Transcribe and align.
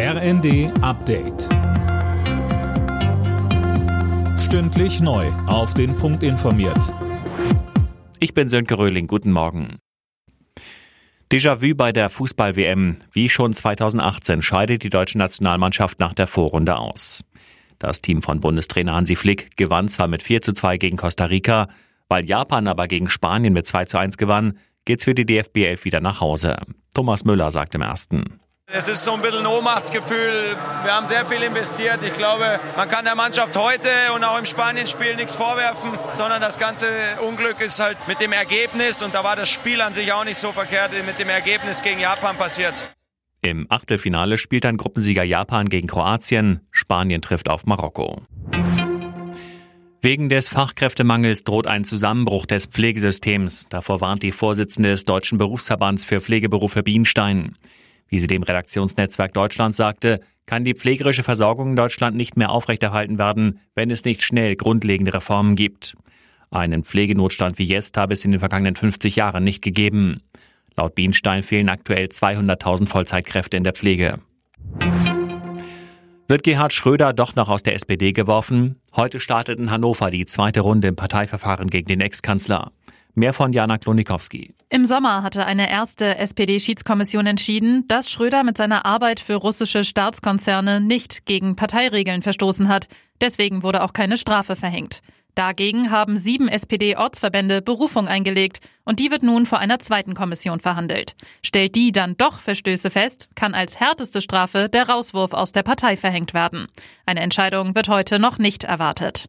RND 0.00 0.70
Update. 0.80 1.48
Stündlich 4.38 5.00
neu. 5.00 5.26
Auf 5.48 5.74
den 5.74 5.96
Punkt 5.96 6.22
informiert. 6.22 6.94
Ich 8.20 8.32
bin 8.32 8.48
Sönke 8.48 8.78
Röhling. 8.78 9.08
Guten 9.08 9.32
Morgen. 9.32 9.78
Déjà-vu 11.32 11.74
bei 11.74 11.90
der 11.90 12.10
Fußball-WM. 12.10 12.98
Wie 13.10 13.28
schon 13.28 13.54
2018 13.54 14.40
scheidet 14.40 14.84
die 14.84 14.88
deutsche 14.88 15.18
Nationalmannschaft 15.18 15.98
nach 15.98 16.14
der 16.14 16.28
Vorrunde 16.28 16.76
aus. 16.76 17.24
Das 17.80 18.00
Team 18.00 18.22
von 18.22 18.38
Bundestrainer 18.38 18.94
Hansi 18.94 19.16
Flick 19.16 19.56
gewann 19.56 19.88
zwar 19.88 20.06
mit 20.06 20.22
4 20.22 20.42
zu 20.42 20.52
2 20.52 20.76
gegen 20.76 20.96
Costa 20.96 21.24
Rica, 21.24 21.66
weil 22.08 22.24
Japan 22.24 22.68
aber 22.68 22.86
gegen 22.86 23.08
Spanien 23.08 23.52
mit 23.52 23.66
2 23.66 23.86
zu 23.86 23.98
1 23.98 24.16
gewann, 24.16 24.58
geht's 24.84 25.02
für 25.02 25.14
die 25.16 25.26
DFB 25.26 25.56
11 25.56 25.84
wieder 25.86 26.00
nach 26.00 26.20
Hause. 26.20 26.56
Thomas 26.94 27.24
Müller 27.24 27.50
sagt 27.50 27.74
im 27.74 27.82
ersten. 27.82 28.38
Es 28.70 28.86
ist 28.86 29.02
so 29.02 29.14
ein 29.14 29.22
bisschen 29.22 29.38
ein 29.38 29.46
Ohnmachtsgefühl. 29.46 30.54
Wir 30.84 30.94
haben 30.94 31.06
sehr 31.06 31.24
viel 31.24 31.42
investiert. 31.42 32.00
Ich 32.02 32.12
glaube, 32.12 32.60
man 32.76 32.86
kann 32.86 33.06
der 33.06 33.14
Mannschaft 33.14 33.56
heute 33.56 33.88
und 34.14 34.22
auch 34.22 34.38
im 34.38 34.44
Spanien-Spiel 34.44 35.16
nichts 35.16 35.36
vorwerfen, 35.36 35.92
sondern 36.12 36.42
das 36.42 36.58
ganze 36.58 36.86
Unglück 37.26 37.62
ist 37.62 37.80
halt 37.80 37.96
mit 38.06 38.20
dem 38.20 38.32
Ergebnis 38.32 39.00
und 39.00 39.14
da 39.14 39.24
war 39.24 39.36
das 39.36 39.48
Spiel 39.48 39.80
an 39.80 39.94
sich 39.94 40.12
auch 40.12 40.26
nicht 40.26 40.36
so 40.36 40.52
verkehrt, 40.52 40.90
mit 41.06 41.18
dem 41.18 41.30
Ergebnis 41.30 41.80
gegen 41.80 41.98
Japan 41.98 42.36
passiert. 42.36 42.74
Im 43.40 43.64
Achtelfinale 43.70 44.36
spielt 44.36 44.64
dann 44.64 44.76
Gruppensieger 44.76 45.22
Japan 45.22 45.70
gegen 45.70 45.88
Kroatien. 45.88 46.60
Spanien 46.70 47.22
trifft 47.22 47.48
auf 47.48 47.64
Marokko. 47.64 48.20
Wegen 50.02 50.28
des 50.28 50.50
Fachkräftemangels 50.50 51.44
droht 51.44 51.66
ein 51.66 51.84
Zusammenbruch 51.84 52.44
des 52.44 52.66
Pflegesystems. 52.66 53.64
Davor 53.70 54.02
warnt 54.02 54.22
die 54.22 54.32
Vorsitzende 54.32 54.90
des 54.90 55.06
Deutschen 55.06 55.38
Berufsverbands 55.38 56.04
für 56.04 56.20
Pflegeberufe 56.20 56.82
Bienstein. 56.82 57.56
Wie 58.08 58.18
sie 58.18 58.26
dem 58.26 58.42
Redaktionsnetzwerk 58.42 59.34
Deutschland 59.34 59.76
sagte, 59.76 60.20
kann 60.46 60.64
die 60.64 60.74
pflegerische 60.74 61.22
Versorgung 61.22 61.70
in 61.70 61.76
Deutschland 61.76 62.16
nicht 62.16 62.36
mehr 62.36 62.50
aufrechterhalten 62.50 63.18
werden, 63.18 63.60
wenn 63.74 63.90
es 63.90 64.04
nicht 64.04 64.22
schnell 64.22 64.56
grundlegende 64.56 65.12
Reformen 65.12 65.56
gibt. 65.56 65.94
Einen 66.50 66.84
Pflegenotstand 66.84 67.58
wie 67.58 67.64
jetzt 67.64 67.96
habe 67.98 68.14
es 68.14 68.24
in 68.24 68.30
den 68.30 68.40
vergangenen 68.40 68.74
50 68.74 69.16
Jahren 69.16 69.44
nicht 69.44 69.62
gegeben. 69.62 70.22
Laut 70.76 70.94
Bienstein 70.94 71.42
fehlen 71.42 71.68
aktuell 71.68 72.06
200.000 72.06 72.86
Vollzeitkräfte 72.86 73.56
in 73.56 73.64
der 73.64 73.74
Pflege. 73.74 74.20
Wird 76.28 76.42
Gerhard 76.42 76.72
Schröder 76.72 77.12
doch 77.12 77.34
noch 77.34 77.48
aus 77.48 77.62
der 77.62 77.74
SPD 77.74 78.12
geworfen? 78.12 78.76
Heute 78.94 79.18
startet 79.18 79.58
in 79.58 79.70
Hannover 79.70 80.10
die 80.10 80.26
zweite 80.26 80.60
Runde 80.60 80.88
im 80.88 80.96
Parteiverfahren 80.96 81.68
gegen 81.68 81.88
den 81.88 82.00
Ex-Kanzler. 82.00 82.72
Mehr 83.18 83.32
von 83.32 83.52
Jana 83.52 83.78
Klonikowski. 83.78 84.54
Im 84.68 84.86
Sommer 84.86 85.24
hatte 85.24 85.44
eine 85.44 85.68
erste 85.68 86.18
SPD-Schiedskommission 86.18 87.26
entschieden, 87.26 87.84
dass 87.88 88.10
Schröder 88.10 88.44
mit 88.44 88.56
seiner 88.56 88.86
Arbeit 88.86 89.18
für 89.18 89.34
russische 89.34 89.82
Staatskonzerne 89.82 90.80
nicht 90.80 91.26
gegen 91.26 91.56
Parteiregeln 91.56 92.22
verstoßen 92.22 92.68
hat. 92.68 92.86
Deswegen 93.20 93.64
wurde 93.64 93.82
auch 93.82 93.92
keine 93.92 94.16
Strafe 94.16 94.54
verhängt. 94.54 95.00
Dagegen 95.34 95.90
haben 95.90 96.16
sieben 96.16 96.46
SPD-Ortsverbände 96.48 97.60
Berufung 97.60 98.06
eingelegt 98.06 98.60
und 98.84 99.00
die 99.00 99.10
wird 99.10 99.24
nun 99.24 99.46
vor 99.46 99.58
einer 99.58 99.80
zweiten 99.80 100.14
Kommission 100.14 100.60
verhandelt. 100.60 101.16
Stellt 101.44 101.74
die 101.74 101.90
dann 101.90 102.16
doch 102.16 102.38
Verstöße 102.38 102.90
fest, 102.90 103.28
kann 103.34 103.54
als 103.54 103.80
härteste 103.80 104.20
Strafe 104.20 104.68
der 104.68 104.88
Rauswurf 104.88 105.32
aus 105.32 105.50
der 105.50 105.64
Partei 105.64 105.96
verhängt 105.96 106.34
werden. 106.34 106.68
Eine 107.04 107.20
Entscheidung 107.20 107.74
wird 107.74 107.88
heute 107.88 108.20
noch 108.20 108.38
nicht 108.38 108.62
erwartet. 108.62 109.28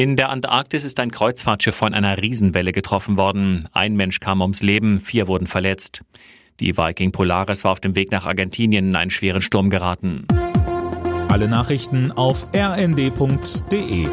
In 0.00 0.16
der 0.16 0.30
Antarktis 0.30 0.82
ist 0.82 0.98
ein 0.98 1.10
Kreuzfahrtschiff 1.10 1.76
von 1.76 1.92
einer 1.92 2.22
Riesenwelle 2.22 2.72
getroffen 2.72 3.18
worden. 3.18 3.68
Ein 3.74 3.96
Mensch 3.96 4.18
kam 4.18 4.40
ums 4.40 4.62
Leben, 4.62 4.98
vier 4.98 5.28
wurden 5.28 5.46
verletzt. 5.46 6.00
Die 6.58 6.78
Viking 6.78 7.12
Polaris 7.12 7.64
war 7.64 7.72
auf 7.72 7.80
dem 7.80 7.94
Weg 7.94 8.10
nach 8.10 8.24
Argentinien 8.24 8.88
in 8.88 8.96
einen 8.96 9.10
schweren 9.10 9.42
Sturm 9.42 9.68
geraten. 9.68 10.26
Alle 11.28 11.48
Nachrichten 11.48 12.12
auf 12.12 12.46
rnd.de 12.56 14.08